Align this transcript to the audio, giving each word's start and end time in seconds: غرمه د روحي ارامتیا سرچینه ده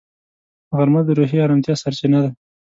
غرمه 0.77 1.01
د 1.05 1.09
روحي 1.17 1.37
ارامتیا 1.45 1.75
سرچینه 1.83 2.19
ده 2.23 2.29